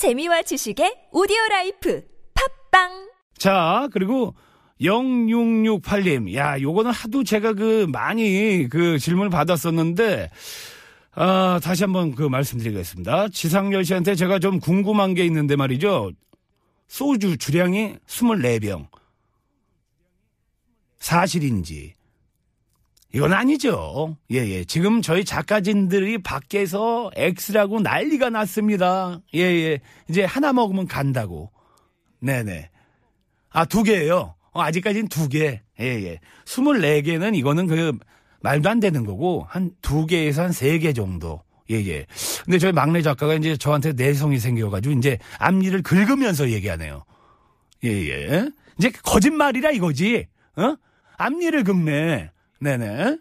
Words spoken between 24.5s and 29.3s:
지금 저희 작가진들이 밖에서 X라고 난리가 났습니다.